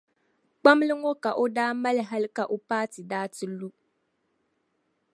[0.59, 3.67] kpamli ŋɔ ka o daa mali hali ka o paati daa ti lu.